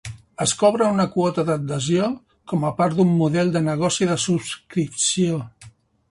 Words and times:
Es 0.43 0.51
cobra 0.59 0.85
una 0.93 1.03
quota 1.15 1.43
d'adhesió 1.49 2.07
com 2.53 2.65
a 2.69 2.71
part 2.79 2.97
d'un 3.01 3.11
model 3.19 3.53
de 3.57 3.61
negoci 3.67 4.09
de 4.13 4.17
subscripció. 4.23 5.37